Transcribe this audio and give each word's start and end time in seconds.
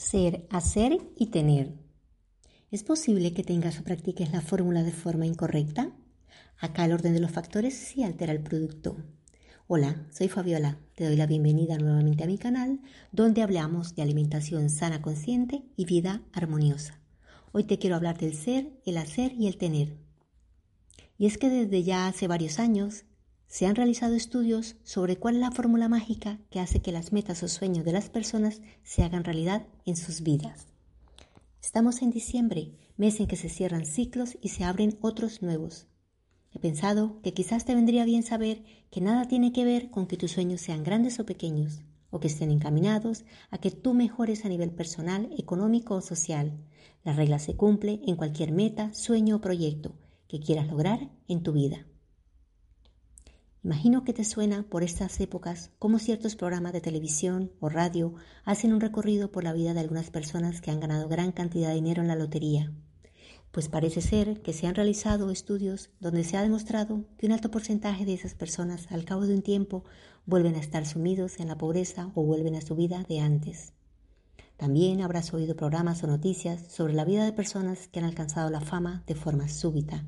Ser, 0.00 0.46
hacer 0.48 0.98
y 1.14 1.26
tener. 1.26 1.74
¿Es 2.70 2.84
posible 2.84 3.34
que 3.34 3.44
tengas 3.44 3.78
o 3.78 3.84
practiques 3.84 4.32
la 4.32 4.40
fórmula 4.40 4.82
de 4.82 4.92
forma 4.92 5.26
incorrecta? 5.26 5.92
Acá 6.56 6.86
el 6.86 6.92
orden 6.92 7.12
de 7.12 7.20
los 7.20 7.30
factores 7.30 7.74
sí 7.74 8.02
altera 8.02 8.32
el 8.32 8.40
producto. 8.40 8.96
Hola, 9.66 10.06
soy 10.10 10.28
Fabiola. 10.28 10.78
Te 10.94 11.04
doy 11.04 11.16
la 11.16 11.26
bienvenida 11.26 11.76
nuevamente 11.76 12.24
a 12.24 12.26
mi 12.26 12.38
canal, 12.38 12.80
donde 13.12 13.42
hablamos 13.42 13.94
de 13.94 14.00
alimentación 14.00 14.70
sana 14.70 15.02
consciente 15.02 15.64
y 15.76 15.84
vida 15.84 16.22
armoniosa. 16.32 16.98
Hoy 17.52 17.64
te 17.64 17.78
quiero 17.78 17.94
hablar 17.94 18.16
del 18.16 18.34
ser, 18.34 18.72
el 18.86 18.96
hacer 18.96 19.34
y 19.34 19.48
el 19.48 19.58
tener. 19.58 19.98
Y 21.18 21.26
es 21.26 21.36
que 21.36 21.50
desde 21.50 21.82
ya 21.82 22.06
hace 22.06 22.26
varios 22.26 22.58
años 22.58 23.04
se 23.50 23.66
han 23.66 23.74
realizado 23.74 24.14
estudios 24.14 24.76
sobre 24.84 25.16
cuál 25.16 25.34
es 25.34 25.40
la 25.40 25.50
fórmula 25.50 25.88
mágica 25.88 26.38
que 26.50 26.60
hace 26.60 26.80
que 26.80 26.92
las 26.92 27.12
metas 27.12 27.42
o 27.42 27.48
sueños 27.48 27.84
de 27.84 27.90
las 27.90 28.08
personas 28.08 28.62
se 28.84 29.02
hagan 29.02 29.24
realidad 29.24 29.66
en 29.84 29.96
sus 29.96 30.20
vidas. 30.20 30.68
Estamos 31.60 32.00
en 32.00 32.12
diciembre, 32.12 32.76
mes 32.96 33.18
en 33.18 33.26
que 33.26 33.34
se 33.34 33.48
cierran 33.48 33.86
ciclos 33.86 34.38
y 34.40 34.50
se 34.50 34.62
abren 34.62 34.96
otros 35.00 35.42
nuevos. 35.42 35.88
He 36.54 36.60
pensado 36.60 37.20
que 37.22 37.34
quizás 37.34 37.64
te 37.64 37.74
vendría 37.74 38.04
bien 38.04 38.22
saber 38.22 38.62
que 38.88 39.00
nada 39.00 39.26
tiene 39.26 39.52
que 39.52 39.64
ver 39.64 39.90
con 39.90 40.06
que 40.06 40.16
tus 40.16 40.30
sueños 40.30 40.60
sean 40.60 40.84
grandes 40.84 41.18
o 41.18 41.26
pequeños, 41.26 41.82
o 42.10 42.20
que 42.20 42.28
estén 42.28 42.52
encaminados 42.52 43.24
a 43.50 43.58
que 43.58 43.72
tú 43.72 43.94
mejores 43.94 44.44
a 44.44 44.48
nivel 44.48 44.70
personal, 44.70 45.28
económico 45.36 45.96
o 45.96 46.00
social. 46.00 46.56
La 47.02 47.14
regla 47.14 47.40
se 47.40 47.56
cumple 47.56 48.00
en 48.06 48.14
cualquier 48.14 48.52
meta, 48.52 48.94
sueño 48.94 49.36
o 49.36 49.40
proyecto 49.40 49.96
que 50.28 50.38
quieras 50.38 50.68
lograr 50.68 51.10
en 51.26 51.42
tu 51.42 51.52
vida. 51.52 51.89
Imagino 53.62 54.04
que 54.04 54.14
te 54.14 54.24
suena 54.24 54.62
por 54.62 54.82
estas 54.82 55.20
épocas 55.20 55.70
cómo 55.78 55.98
ciertos 55.98 56.34
programas 56.34 56.72
de 56.72 56.80
televisión 56.80 57.52
o 57.60 57.68
radio 57.68 58.14
hacen 58.42 58.72
un 58.72 58.80
recorrido 58.80 59.30
por 59.30 59.44
la 59.44 59.52
vida 59.52 59.74
de 59.74 59.80
algunas 59.80 60.08
personas 60.08 60.62
que 60.62 60.70
han 60.70 60.80
ganado 60.80 61.08
gran 61.08 61.30
cantidad 61.30 61.68
de 61.68 61.74
dinero 61.74 62.00
en 62.00 62.08
la 62.08 62.16
lotería. 62.16 62.72
Pues 63.50 63.68
parece 63.68 64.00
ser 64.00 64.40
que 64.40 64.54
se 64.54 64.66
han 64.66 64.74
realizado 64.74 65.30
estudios 65.30 65.90
donde 66.00 66.24
se 66.24 66.38
ha 66.38 66.42
demostrado 66.42 67.04
que 67.18 67.26
un 67.26 67.32
alto 67.32 67.50
porcentaje 67.50 68.06
de 68.06 68.14
esas 68.14 68.34
personas 68.34 68.90
al 68.90 69.04
cabo 69.04 69.26
de 69.26 69.34
un 69.34 69.42
tiempo 69.42 69.84
vuelven 70.24 70.54
a 70.54 70.60
estar 70.60 70.86
sumidos 70.86 71.38
en 71.38 71.48
la 71.48 71.58
pobreza 71.58 72.12
o 72.14 72.24
vuelven 72.24 72.54
a 72.54 72.62
su 72.62 72.76
vida 72.76 73.04
de 73.10 73.20
antes. 73.20 73.74
También 74.56 75.02
habrás 75.02 75.34
oído 75.34 75.54
programas 75.54 76.02
o 76.02 76.06
noticias 76.06 76.72
sobre 76.72 76.94
la 76.94 77.04
vida 77.04 77.26
de 77.26 77.34
personas 77.34 77.88
que 77.88 77.98
han 77.98 78.06
alcanzado 78.06 78.48
la 78.48 78.62
fama 78.62 79.04
de 79.06 79.16
forma 79.16 79.48
súbita, 79.48 80.06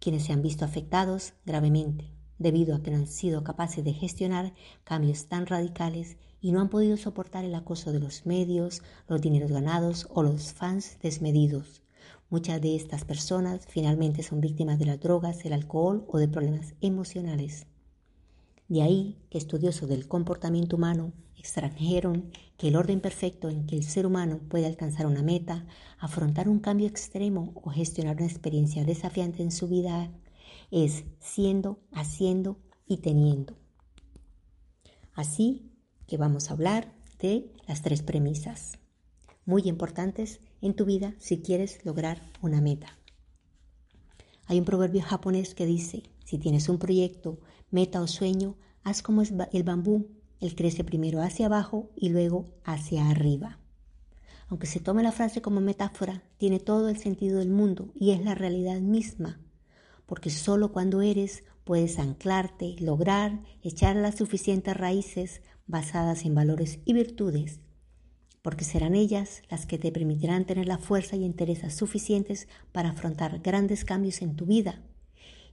quienes 0.00 0.24
se 0.24 0.32
han 0.32 0.42
visto 0.42 0.64
afectados 0.64 1.34
gravemente 1.46 2.17
debido 2.38 2.74
a 2.74 2.82
que 2.82 2.90
no 2.90 2.98
han 2.98 3.06
sido 3.06 3.44
capaces 3.44 3.84
de 3.84 3.92
gestionar 3.92 4.54
cambios 4.84 5.26
tan 5.26 5.46
radicales 5.46 6.16
y 6.40 6.52
no 6.52 6.60
han 6.60 6.68
podido 6.68 6.96
soportar 6.96 7.44
el 7.44 7.54
acoso 7.54 7.92
de 7.92 8.00
los 8.00 8.26
medios, 8.26 8.82
los 9.08 9.20
dineros 9.20 9.50
ganados 9.50 10.06
o 10.10 10.22
los 10.22 10.52
fans 10.52 10.98
desmedidos. 11.02 11.82
Muchas 12.30 12.60
de 12.60 12.76
estas 12.76 13.04
personas 13.04 13.66
finalmente 13.66 14.22
son 14.22 14.40
víctimas 14.40 14.78
de 14.78 14.84
las 14.84 15.00
drogas, 15.00 15.44
el 15.44 15.52
alcohol 15.52 16.04
o 16.08 16.18
de 16.18 16.28
problemas 16.28 16.74
emocionales. 16.80 17.66
De 18.68 18.82
ahí 18.82 19.16
que 19.30 19.38
estudiosos 19.38 19.88
del 19.88 20.06
comportamiento 20.06 20.76
humano 20.76 21.12
extrajeron 21.38 22.30
que 22.58 22.68
el 22.68 22.76
orden 22.76 23.00
perfecto 23.00 23.48
en 23.48 23.66
que 23.66 23.76
el 23.76 23.84
ser 23.84 24.04
humano 24.04 24.40
puede 24.48 24.66
alcanzar 24.66 25.06
una 25.06 25.22
meta, 25.22 25.64
afrontar 25.98 26.48
un 26.48 26.58
cambio 26.58 26.86
extremo 26.86 27.52
o 27.54 27.70
gestionar 27.70 28.16
una 28.16 28.26
experiencia 28.26 28.84
desafiante 28.84 29.42
en 29.42 29.50
su 29.50 29.68
vida 29.68 30.10
es 30.70 31.04
siendo, 31.20 31.80
haciendo 31.92 32.58
y 32.86 32.98
teniendo. 32.98 33.56
Así 35.14 35.72
que 36.06 36.16
vamos 36.16 36.48
a 36.50 36.54
hablar 36.54 36.94
de 37.18 37.52
las 37.66 37.82
tres 37.82 38.02
premisas, 38.02 38.78
muy 39.44 39.62
importantes 39.68 40.40
en 40.60 40.74
tu 40.74 40.84
vida 40.84 41.14
si 41.18 41.40
quieres 41.40 41.84
lograr 41.84 42.22
una 42.42 42.60
meta. 42.60 42.98
Hay 44.46 44.58
un 44.58 44.64
proverbio 44.64 45.02
japonés 45.02 45.54
que 45.54 45.66
dice, 45.66 46.04
si 46.24 46.38
tienes 46.38 46.68
un 46.68 46.78
proyecto, 46.78 47.40
meta 47.70 48.00
o 48.00 48.06
sueño, 48.06 48.56
haz 48.82 49.02
como 49.02 49.22
el 49.22 49.62
bambú, 49.62 50.08
él 50.40 50.54
crece 50.54 50.84
primero 50.84 51.20
hacia 51.20 51.46
abajo 51.46 51.90
y 51.96 52.10
luego 52.10 52.54
hacia 52.64 53.08
arriba. 53.10 53.58
Aunque 54.48 54.66
se 54.66 54.80
tome 54.80 55.02
la 55.02 55.12
frase 55.12 55.42
como 55.42 55.60
metáfora, 55.60 56.22
tiene 56.38 56.60
todo 56.60 56.88
el 56.88 56.96
sentido 56.96 57.40
del 57.40 57.50
mundo 57.50 57.90
y 57.94 58.12
es 58.12 58.24
la 58.24 58.34
realidad 58.34 58.80
misma 58.80 59.40
porque 60.08 60.30
solo 60.30 60.72
cuando 60.72 61.02
eres 61.02 61.44
puedes 61.64 61.98
anclarte, 61.98 62.76
lograr 62.80 63.42
echar 63.62 63.94
las 63.94 64.16
suficientes 64.16 64.74
raíces 64.74 65.42
basadas 65.66 66.24
en 66.24 66.34
valores 66.34 66.78
y 66.86 66.94
virtudes, 66.94 67.60
porque 68.40 68.64
serán 68.64 68.94
ellas 68.94 69.42
las 69.50 69.66
que 69.66 69.76
te 69.76 69.92
permitirán 69.92 70.46
tener 70.46 70.66
la 70.66 70.78
fuerza 70.78 71.14
y 71.16 71.26
entereza 71.26 71.68
suficientes 71.68 72.48
para 72.72 72.88
afrontar 72.88 73.40
grandes 73.40 73.84
cambios 73.84 74.22
en 74.22 74.34
tu 74.34 74.46
vida, 74.46 74.82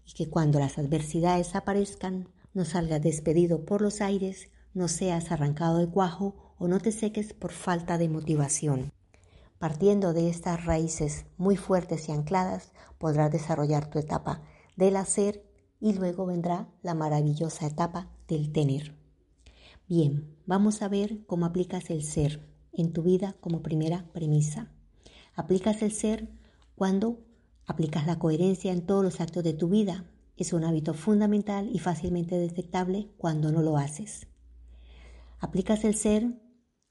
y 0.08 0.14
que 0.14 0.30
cuando 0.30 0.58
las 0.58 0.78
adversidades 0.78 1.54
aparezcan 1.54 2.30
no 2.54 2.64
salgas 2.64 3.02
despedido 3.02 3.66
por 3.66 3.82
los 3.82 4.00
aires, 4.00 4.48
no 4.74 4.88
seas 4.88 5.32
arrancado 5.32 5.80
de 5.80 5.90
cuajo 5.90 6.56
o 6.58 6.70
no 6.70 6.80
te 6.80 6.94
seques 6.94 7.34
por 7.34 7.52
falta 7.52 7.98
de 7.98 8.08
motivación. 8.08 8.94
Partiendo 9.60 10.14
de 10.14 10.30
estas 10.30 10.66
raíces 10.66 11.26
muy 11.38 11.56
fuertes 11.56 12.10
y 12.10 12.12
ancladas, 12.12 12.74
podrás 12.98 13.32
desarrollar 13.32 13.90
tu 13.90 14.00
etapa 14.00 14.42
del 14.76 14.98
hacer 14.98 15.46
y 15.80 15.94
luego 15.94 16.26
vendrá 16.26 16.68
la 16.82 16.94
maravillosa 16.94 17.68
etapa 17.68 18.10
del 18.28 18.52
tener. 18.52 18.96
Bien, 19.88 20.36
vamos 20.46 20.82
a 20.82 20.88
ver 20.88 21.26
cómo 21.26 21.46
aplicas 21.46 21.90
el 21.90 22.04
ser 22.04 22.42
en 22.74 22.92
tu 22.92 23.04
vida 23.04 23.36
como 23.40 23.62
primera 23.62 24.10
premisa. 24.14 24.72
Aplicas 25.36 25.82
el 25.82 25.92
ser 25.92 26.30
cuando 26.76 27.20
aplicas 27.66 28.06
la 28.06 28.20
coherencia 28.20 28.72
en 28.72 28.86
todos 28.86 29.04
los 29.04 29.22
actos 29.22 29.44
de 29.44 29.54
tu 29.54 29.70
vida. 29.70 30.10
Es 30.38 30.54
un 30.54 30.64
hábito 30.66 30.94
fundamental 30.94 31.70
y 31.72 31.80
fácilmente 31.80 32.38
detectable 32.38 33.12
cuando 33.18 33.52
no 33.52 33.62
lo 33.62 33.78
haces. 33.78 34.28
Aplicas 35.40 35.84
el 35.86 35.96
ser 35.96 36.42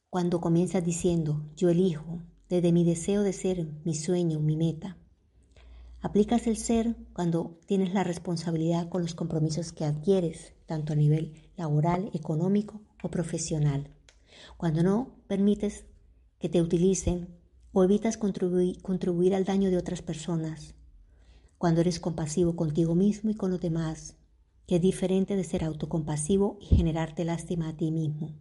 cuando 0.09 0.41
comienzas 0.41 0.85
diciendo, 0.85 1.51
yo 1.57 1.69
elijo, 1.71 2.23
desde 2.49 2.73
mi 2.73 2.85
deseo 2.85 3.23
de 3.23 3.33
ser, 3.33 3.67
mi 3.85 3.95
sueño, 3.95 4.41
mi 4.41 4.57
meta. 4.57 4.97
Aplicas 6.01 6.47
el 6.47 6.59
ser 6.59 6.97
cuando 7.15 7.59
tienes 7.67 7.95
la 7.95 8.05
responsabilidad 8.05 8.91
con 8.91 9.03
los 9.03 9.15
compromisos 9.15 9.73
que 9.73 9.85
adquieres, 9.85 10.53
tanto 10.67 10.93
a 10.93 10.97
nivel 10.97 11.33
laboral, 11.57 12.11
económico 12.13 12.83
o 13.03 13.11
profesional. 13.11 13.89
Cuando 14.59 14.83
no 14.83 15.17
permites 15.27 15.87
que 16.39 16.51
te 16.51 16.61
utilicen 16.61 17.29
o 17.73 17.83
evitas 17.83 18.19
contribuir, 18.19 19.35
al 19.35 19.45
daño 19.45 19.71
de 19.71 19.79
otras 19.79 20.03
personas. 20.03 20.75
Cuando 21.57 21.81
eres 21.81 22.01
compasivo 22.01 22.55
contigo 22.55 22.95
mismo 22.95 23.31
y 23.31 23.35
con 23.35 23.51
los 23.51 23.61
demás, 23.61 24.17
que 24.67 24.77
es 24.77 24.83
diferente 24.83 25.37
de 25.37 25.45
ser 25.45 25.65
autocompasivo 25.65 26.59
y 26.61 26.67
generarte 26.67 27.25
lástima 27.25 27.69
a 27.69 27.77
ti 27.77 27.91
mismo. 27.91 28.35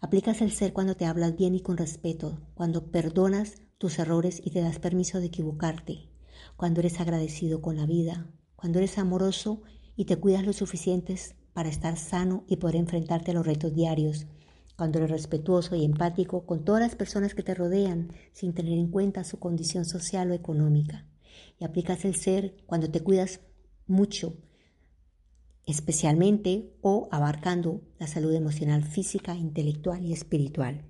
Aplicas 0.00 0.42
el 0.42 0.52
ser 0.52 0.72
cuando 0.72 0.94
te 0.94 1.06
hablas 1.06 1.36
bien 1.36 1.56
y 1.56 1.60
con 1.60 1.76
respeto, 1.76 2.40
cuando 2.54 2.92
perdonas 2.92 3.56
tus 3.78 3.98
errores 3.98 4.40
y 4.44 4.50
te 4.50 4.60
das 4.60 4.78
permiso 4.78 5.18
de 5.18 5.26
equivocarte, 5.26 6.08
cuando 6.56 6.78
eres 6.80 7.00
agradecido 7.00 7.60
con 7.60 7.76
la 7.76 7.84
vida, 7.84 8.30
cuando 8.54 8.78
eres 8.78 8.96
amoroso 8.96 9.62
y 9.96 10.04
te 10.04 10.14
cuidas 10.14 10.46
lo 10.46 10.52
suficientes 10.52 11.34
para 11.52 11.68
estar 11.68 11.96
sano 11.96 12.44
y 12.46 12.58
poder 12.58 12.76
enfrentarte 12.76 13.32
a 13.32 13.34
los 13.34 13.44
retos 13.44 13.74
diarios, 13.74 14.26
cuando 14.76 14.98
eres 14.98 15.10
respetuoso 15.10 15.74
y 15.74 15.84
empático 15.84 16.46
con 16.46 16.64
todas 16.64 16.80
las 16.80 16.94
personas 16.94 17.34
que 17.34 17.42
te 17.42 17.56
rodean 17.56 18.12
sin 18.32 18.54
tener 18.54 18.78
en 18.78 18.92
cuenta 18.92 19.24
su 19.24 19.40
condición 19.40 19.84
social 19.84 20.30
o 20.30 20.34
económica. 20.34 21.08
Y 21.58 21.64
aplicas 21.64 22.04
el 22.04 22.14
ser 22.14 22.54
cuando 22.66 22.88
te 22.88 23.00
cuidas 23.00 23.40
mucho, 23.88 24.36
especialmente 25.68 26.72
o 26.80 27.08
abarcando 27.10 27.82
la 27.98 28.06
salud 28.06 28.34
emocional, 28.34 28.84
física, 28.84 29.34
intelectual 29.34 30.04
y 30.04 30.12
espiritual. 30.12 30.84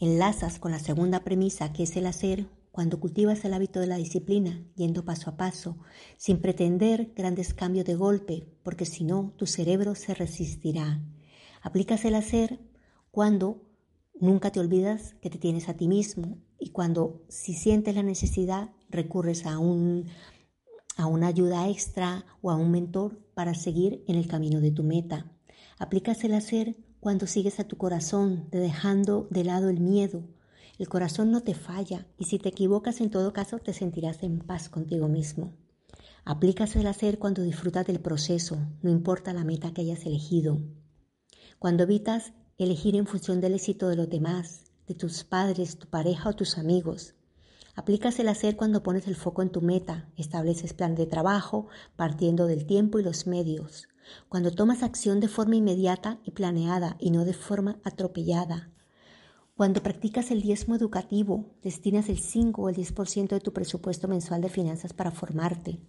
Enlazas 0.00 0.58
con 0.58 0.72
la 0.72 0.78
segunda 0.78 1.24
premisa 1.24 1.72
que 1.72 1.84
es 1.84 1.96
el 1.96 2.06
hacer 2.06 2.46
cuando 2.70 3.00
cultivas 3.00 3.44
el 3.44 3.54
hábito 3.54 3.80
de 3.80 3.86
la 3.86 3.96
disciplina, 3.96 4.62
yendo 4.74 5.04
paso 5.04 5.30
a 5.30 5.36
paso, 5.36 5.78
sin 6.16 6.40
pretender 6.40 7.12
grandes 7.14 7.54
cambios 7.54 7.86
de 7.86 7.94
golpe, 7.94 8.46
porque 8.62 8.86
si 8.86 9.04
no, 9.04 9.32
tu 9.36 9.46
cerebro 9.46 9.94
se 9.94 10.14
resistirá. 10.14 11.00
Aplicas 11.62 12.04
el 12.04 12.14
hacer 12.14 12.58
cuando 13.10 13.62
nunca 14.20 14.50
te 14.50 14.60
olvidas 14.60 15.14
que 15.20 15.30
te 15.30 15.38
tienes 15.38 15.68
a 15.68 15.74
ti 15.74 15.88
mismo 15.88 16.38
cuando 16.72 17.22
si 17.28 17.54
sientes 17.54 17.94
la 17.94 18.02
necesidad 18.02 18.70
recurres 18.88 19.46
a, 19.46 19.58
un, 19.58 20.06
a 20.96 21.06
una 21.06 21.28
ayuda 21.28 21.68
extra 21.68 22.24
o 22.40 22.50
a 22.50 22.56
un 22.56 22.70
mentor 22.70 23.18
para 23.34 23.54
seguir 23.54 24.04
en 24.06 24.16
el 24.16 24.26
camino 24.26 24.60
de 24.60 24.70
tu 24.70 24.82
meta. 24.82 25.32
Aplicas 25.78 26.24
el 26.24 26.34
hacer 26.34 26.76
cuando 27.00 27.26
sigues 27.26 27.58
a 27.58 27.64
tu 27.64 27.76
corazón, 27.76 28.48
dejando 28.50 29.26
de 29.30 29.44
lado 29.44 29.68
el 29.68 29.80
miedo. 29.80 30.22
El 30.78 30.88
corazón 30.88 31.30
no 31.30 31.42
te 31.42 31.54
falla 31.54 32.06
y 32.18 32.24
si 32.24 32.38
te 32.38 32.50
equivocas 32.50 33.00
en 33.00 33.10
todo 33.10 33.32
caso 33.32 33.58
te 33.58 33.72
sentirás 33.72 34.22
en 34.22 34.38
paz 34.38 34.68
contigo 34.68 35.08
mismo. 35.08 35.52
Aplicas 36.24 36.76
el 36.76 36.86
hacer 36.86 37.18
cuando 37.18 37.42
disfrutas 37.42 37.86
del 37.86 38.00
proceso, 38.00 38.58
no 38.82 38.90
importa 38.90 39.32
la 39.32 39.44
meta 39.44 39.72
que 39.72 39.80
hayas 39.80 40.06
elegido. 40.06 40.60
Cuando 41.58 41.82
evitas 41.82 42.32
elegir 42.58 42.94
en 42.94 43.06
función 43.06 43.40
del 43.40 43.54
éxito 43.54 43.88
de 43.88 43.96
los 43.96 44.08
demás, 44.08 44.64
de 44.86 44.94
tus 44.94 45.24
padres, 45.24 45.78
tu 45.78 45.88
pareja 45.88 46.30
o 46.30 46.34
tus 46.34 46.58
amigos. 46.58 47.14
Aplicas 47.74 48.18
el 48.18 48.28
hacer 48.28 48.56
cuando 48.56 48.82
pones 48.82 49.08
el 49.08 49.16
foco 49.16 49.40
en 49.40 49.50
tu 49.50 49.62
meta, 49.62 50.10
estableces 50.16 50.74
plan 50.74 50.94
de 50.94 51.06
trabajo 51.06 51.68
partiendo 51.96 52.46
del 52.46 52.66
tiempo 52.66 52.98
y 52.98 53.02
los 53.02 53.26
medios. 53.26 53.88
Cuando 54.28 54.50
tomas 54.50 54.82
acción 54.82 55.20
de 55.20 55.28
forma 55.28 55.56
inmediata 55.56 56.18
y 56.22 56.32
planeada 56.32 56.96
y 56.98 57.10
no 57.10 57.24
de 57.24 57.32
forma 57.32 57.80
atropellada. 57.82 58.70
Cuando 59.56 59.82
practicas 59.82 60.30
el 60.30 60.42
diezmo 60.42 60.74
educativo, 60.74 61.54
destinas 61.62 62.10
el 62.10 62.18
5 62.18 62.60
o 62.60 62.68
el 62.68 62.76
10% 62.76 63.28
de 63.28 63.40
tu 63.40 63.54
presupuesto 63.54 64.06
mensual 64.06 64.42
de 64.42 64.50
finanzas 64.50 64.92
para 64.92 65.10
formarte. 65.10 65.80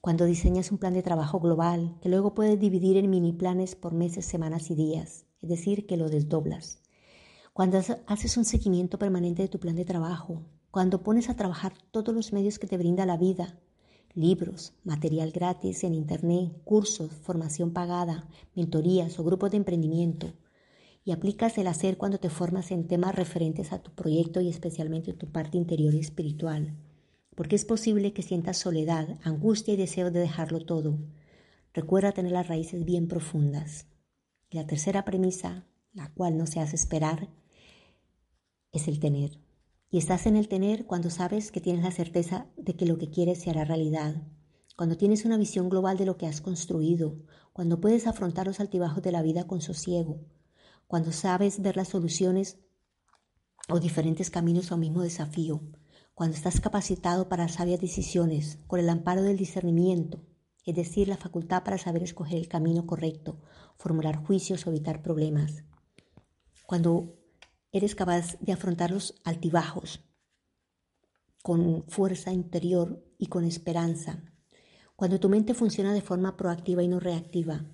Cuando 0.00 0.24
diseñas 0.24 0.72
un 0.72 0.78
plan 0.78 0.94
de 0.94 1.02
trabajo 1.02 1.38
global, 1.38 1.98
que 2.00 2.08
luego 2.08 2.34
puedes 2.34 2.58
dividir 2.58 2.96
en 2.96 3.10
mini 3.10 3.32
planes 3.32 3.76
por 3.76 3.92
meses, 3.92 4.24
semanas 4.24 4.70
y 4.70 4.74
días, 4.74 5.26
es 5.40 5.48
decir, 5.48 5.86
que 5.86 5.96
lo 5.96 6.08
desdoblas. 6.08 6.80
Cuando 7.52 7.78
haces 8.06 8.36
un 8.36 8.44
seguimiento 8.44 8.98
permanente 8.98 9.42
de 9.42 9.48
tu 9.48 9.58
plan 9.58 9.76
de 9.76 9.84
trabajo, 9.84 10.44
cuando 10.76 11.02
pones 11.02 11.30
a 11.30 11.36
trabajar 11.36 11.72
todos 11.90 12.14
los 12.14 12.34
medios 12.34 12.58
que 12.58 12.66
te 12.66 12.76
brinda 12.76 13.06
la 13.06 13.16
vida, 13.16 13.58
libros, 14.12 14.74
material 14.84 15.30
gratis 15.30 15.84
en 15.84 15.94
Internet, 15.94 16.52
cursos, 16.64 17.10
formación 17.12 17.72
pagada, 17.72 18.28
mentorías 18.54 19.18
o 19.18 19.24
grupos 19.24 19.52
de 19.52 19.56
emprendimiento, 19.56 20.34
y 21.02 21.12
aplicas 21.12 21.56
el 21.56 21.68
hacer 21.68 21.96
cuando 21.96 22.18
te 22.18 22.28
formas 22.28 22.72
en 22.72 22.86
temas 22.86 23.14
referentes 23.14 23.72
a 23.72 23.82
tu 23.82 23.90
proyecto 23.92 24.42
y 24.42 24.50
especialmente 24.50 25.14
tu 25.14 25.32
parte 25.32 25.56
interior 25.56 25.94
y 25.94 26.00
espiritual, 26.00 26.76
porque 27.34 27.56
es 27.56 27.64
posible 27.64 28.12
que 28.12 28.20
sientas 28.20 28.58
soledad, 28.58 29.18
angustia 29.22 29.72
y 29.72 29.78
deseo 29.78 30.10
de 30.10 30.20
dejarlo 30.20 30.60
todo. 30.60 30.98
Recuerda 31.72 32.12
tener 32.12 32.32
las 32.32 32.48
raíces 32.48 32.84
bien 32.84 33.08
profundas. 33.08 33.86
Y 34.50 34.58
la 34.58 34.66
tercera 34.66 35.06
premisa, 35.06 35.64
la 35.94 36.12
cual 36.12 36.36
no 36.36 36.46
se 36.46 36.60
hace 36.60 36.76
esperar, 36.76 37.30
es 38.72 38.88
el 38.88 39.00
tener. 39.00 39.45
Y 39.96 39.98
estás 39.98 40.26
en 40.26 40.36
el 40.36 40.46
tener 40.46 40.84
cuando 40.84 41.08
sabes 41.08 41.50
que 41.50 41.62
tienes 41.62 41.82
la 41.82 41.90
certeza 41.90 42.48
de 42.58 42.76
que 42.76 42.84
lo 42.84 42.98
que 42.98 43.08
quieres 43.08 43.40
se 43.40 43.48
hará 43.48 43.64
realidad, 43.64 44.24
cuando 44.76 44.98
tienes 44.98 45.24
una 45.24 45.38
visión 45.38 45.70
global 45.70 45.96
de 45.96 46.04
lo 46.04 46.18
que 46.18 46.26
has 46.26 46.42
construido, 46.42 47.16
cuando 47.54 47.80
puedes 47.80 48.06
afrontar 48.06 48.46
los 48.46 48.60
altibajos 48.60 49.02
de 49.02 49.10
la 49.10 49.22
vida 49.22 49.46
con 49.46 49.62
sosiego, 49.62 50.20
cuando 50.86 51.12
sabes 51.12 51.62
ver 51.62 51.78
las 51.78 51.88
soluciones 51.88 52.58
o 53.70 53.80
diferentes 53.80 54.28
caminos 54.28 54.70
a 54.70 54.74
un 54.74 54.82
mismo 54.82 55.00
desafío, 55.00 55.62
cuando 56.12 56.36
estás 56.36 56.60
capacitado 56.60 57.30
para 57.30 57.48
sabias 57.48 57.80
decisiones 57.80 58.58
con 58.66 58.80
el 58.80 58.90
amparo 58.90 59.22
del 59.22 59.38
discernimiento, 59.38 60.20
es 60.66 60.76
decir, 60.76 61.08
la 61.08 61.16
facultad 61.16 61.64
para 61.64 61.78
saber 61.78 62.02
escoger 62.02 62.36
el 62.36 62.48
camino 62.48 62.86
correcto, 62.86 63.40
formular 63.78 64.16
juicios 64.16 64.66
o 64.66 64.68
evitar 64.68 65.00
problemas. 65.00 65.64
Cuando 66.66 67.14
eres 67.76 67.94
capaz 67.94 68.38
de 68.40 68.52
afrontar 68.52 68.90
los 68.90 69.20
altibajos 69.24 70.00
con 71.42 71.84
fuerza 71.88 72.32
interior 72.32 73.04
y 73.18 73.26
con 73.26 73.44
esperanza. 73.44 74.24
Cuando 74.96 75.20
tu 75.20 75.28
mente 75.28 75.54
funciona 75.54 75.94
de 75.94 76.00
forma 76.00 76.36
proactiva 76.36 76.82
y 76.82 76.88
no 76.88 76.98
reactiva. 76.98 77.64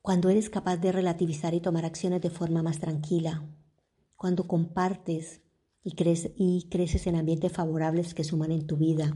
Cuando 0.00 0.30
eres 0.30 0.48
capaz 0.48 0.78
de 0.78 0.92
relativizar 0.92 1.52
y 1.52 1.60
tomar 1.60 1.84
acciones 1.84 2.22
de 2.22 2.30
forma 2.30 2.62
más 2.62 2.78
tranquila. 2.78 3.46
Cuando 4.16 4.46
compartes 4.46 5.42
y, 5.82 5.94
y 6.36 6.68
creces 6.70 7.06
en 7.06 7.16
ambientes 7.16 7.52
favorables 7.52 8.14
que 8.14 8.24
suman 8.24 8.52
en 8.52 8.66
tu 8.66 8.76
vida. 8.76 9.14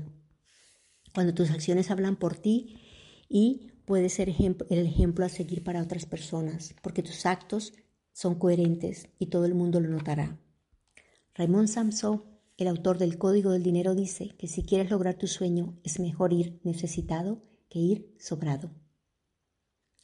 Cuando 1.15 1.33
tus 1.33 1.51
acciones 1.51 1.91
hablan 1.91 2.17
por 2.17 2.37
ti 2.37 2.81
y 3.29 3.71
puedes 3.87 4.13
ser 4.13 4.29
el 4.29 4.87
ejemplo 4.87 5.25
a 5.25 5.29
seguir 5.29 5.65
para 5.65 5.83
otras 5.83 6.05
personas, 6.05 6.75
porque 6.83 7.03
tus 7.03 7.25
actos 7.25 7.73
son 8.21 8.35
coherentes 8.35 9.09
y 9.19 9.29
todo 9.29 9.47
el 9.47 9.55
mundo 9.55 9.81
lo 9.81 9.89
notará. 9.89 10.39
Raymond 11.35 11.69
Samson, 11.69 12.23
el 12.59 12.69
autor 12.69 12.99
del 12.99 13.17
Código 13.17 13.51
del 13.51 13.63
Dinero, 13.63 13.95
dice 13.95 14.37
que 14.37 14.47
si 14.47 14.63
quieres 14.63 14.91
lograr 14.91 15.15
tu 15.15 15.27
sueño 15.27 15.81
es 15.85 16.01
mejor 16.01 16.35
ir 16.35 16.61
necesitado 16.63 17.43
que 17.71 17.79
ir 17.79 18.15
sobrado. 18.19 18.73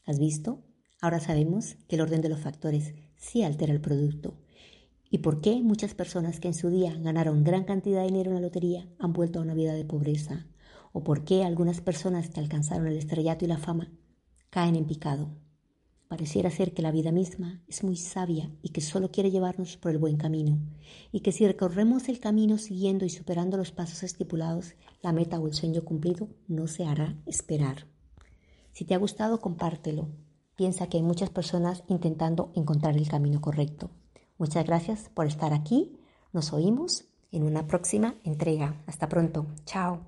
¿Has 0.07 0.19
visto? 0.19 0.65
Ahora 1.03 1.21
sabemos 1.21 1.77
que 1.89 1.97
el 1.97 2.01
orden 2.01 2.23
de 2.23 2.31
los 2.31 2.41
factores 2.41 2.95
sí 3.19 3.43
altera 3.43 3.75
el 3.75 3.83
producto. 3.83 4.39
¿Y 5.11 5.19
por 5.19 5.43
qué 5.43 5.61
muchas 5.61 5.93
personas 5.93 6.41
que 6.41 6.49
en 6.49 6.55
su 6.55 6.71
día 6.71 6.97
ganaron 6.99 7.45
gran 7.45 7.65
cantidad 7.65 8.01
de 8.01 8.07
dinero 8.07 8.31
en 8.31 8.37
la 8.37 8.41
lotería 8.41 8.89
han 8.99 9.13
vuelto 9.13 9.41
a 9.41 9.43
una 9.43 9.53
vida 9.53 9.75
de 9.75 9.85
pobreza? 9.85 10.47
¿O 10.95 11.05
por 11.05 11.27
qué 11.27 11.45
algunas 11.45 11.83
personas 11.83 12.31
que 12.31 12.41
alcanzaron 12.41 12.87
el 12.87 12.97
estrellato 12.97 13.45
y 13.45 13.49
la 13.49 13.59
fama 13.59 13.93
caen 14.49 14.75
en 14.75 14.87
picado? 14.87 15.37
Pareciera 16.09 16.51
ser 16.51 16.73
que 16.73 16.83
la 16.83 16.93
vida 16.93 17.11
misma 17.11 17.63
es 17.67 17.83
muy 17.83 17.97
sabia 17.97 18.51
y 18.63 18.69
que 18.69 18.81
solo 18.81 19.11
quiere 19.11 19.33
llevarnos 19.33 19.77
por 19.77 19.91
el 19.91 19.99
buen 19.99 20.17
camino, 20.17 20.59
y 21.11 21.21
que 21.21 21.33
si 21.33 21.47
recorremos 21.47 22.09
el 22.09 22.21
camino 22.21 22.59
siguiendo 22.59 23.05
y 23.05 23.11
superando 23.11 23.57
los 23.57 23.73
pasos 23.73 24.05
estipulados, 24.05 24.75
la 25.03 25.13
meta 25.13 25.41
o 25.41 25.47
el 25.49 25.55
sueño 25.55 25.85
cumplido 25.85 26.29
no 26.47 26.69
se 26.69 26.85
hará 26.85 27.17
esperar. 27.27 27.87
Si 28.73 28.85
te 28.85 28.95
ha 28.95 28.99
gustado, 28.99 29.41
compártelo. 29.41 30.09
Piensa 30.55 30.87
que 30.87 30.99
hay 30.99 31.03
muchas 31.03 31.31
personas 31.31 31.83
intentando 31.89 32.53
encontrar 32.55 32.97
el 32.97 33.09
camino 33.09 33.41
correcto. 33.41 33.91
Muchas 34.39 34.65
gracias 34.65 35.11
por 35.13 35.27
estar 35.27 35.53
aquí. 35.53 35.99
Nos 36.33 36.53
oímos 36.53 37.07
en 37.33 37.43
una 37.43 37.67
próxima 37.67 38.15
entrega. 38.23 38.83
Hasta 38.87 39.09
pronto. 39.09 39.47
Chao. 39.65 40.05